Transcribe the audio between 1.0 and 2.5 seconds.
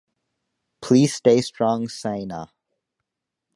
stay strong Sainaa.